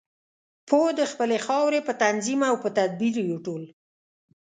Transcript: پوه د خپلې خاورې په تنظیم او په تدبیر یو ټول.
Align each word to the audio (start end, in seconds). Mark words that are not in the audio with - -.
پوه 0.67 0.89
د 0.99 1.01
خپلې 1.11 1.37
خاورې 1.45 1.79
په 1.87 1.93
تنظیم 2.03 2.41
او 2.51 2.55
په 2.63 2.69
تدبیر 2.77 3.15
یو 3.29 3.37
ټول. 3.45 3.63